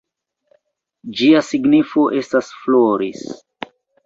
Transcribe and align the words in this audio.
Ĝia 1.19 1.41
signifo 1.49 2.07
estas 2.23 2.51
“floris”. 2.63 3.23